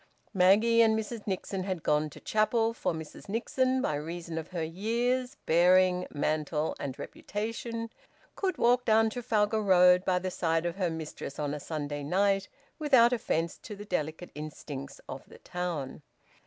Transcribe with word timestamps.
Maggie 0.33 0.81
and 0.81 0.97
Mrs 0.97 1.27
Nixon 1.27 1.61
had 1.63 1.83
gone 1.83 2.09
to 2.09 2.19
chapel, 2.19 2.73
for 2.73 2.91
Mrs 2.91 3.29
Nixon, 3.29 3.83
by 3.83 3.93
reason 3.93 4.39
of 4.39 4.47
her 4.47 4.63
years, 4.63 5.35
bearing, 5.45 6.07
mantle, 6.11 6.75
and 6.79 6.97
reputation, 6.97 7.91
could 8.35 8.57
walk 8.57 8.83
down 8.83 9.11
Trafalgar 9.11 9.61
Road 9.61 10.03
by 10.03 10.17
the 10.17 10.31
side 10.31 10.65
of 10.65 10.77
her 10.77 10.89
mistress 10.89 11.37
on 11.37 11.53
a 11.53 11.59
Sunday 11.59 12.01
night 12.01 12.49
without 12.79 13.13
offence 13.13 13.59
to 13.59 13.75
the 13.75 13.85
delicate 13.85 14.31
instincts 14.33 14.99
of 15.07 15.23
the 15.29 15.37
town. 15.37 16.01